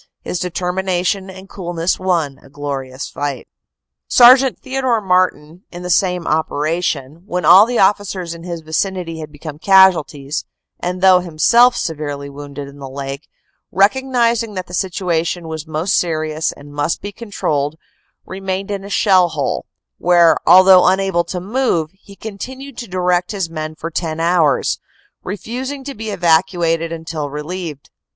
[0.23, 3.47] His determination and coolness won a glorious fight.
[4.09, 4.57] Sergt.
[4.57, 9.59] Theodore Martin, in the same operation, when all the officers in his vicinity had become
[9.59, 10.43] casualties,
[10.79, 13.27] and though himself severely wounded in the leg,
[13.71, 17.75] recognizing that the situ ation was most serious and must be controlled,
[18.25, 19.67] remained in a shell hole,
[19.99, 24.79] where, although unable to move, he continued to direct his men for 10 hours,
[25.23, 27.91] refusing to be evacuated until relieved.